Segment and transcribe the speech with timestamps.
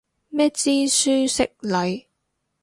[0.29, 2.07] 咩知書識禮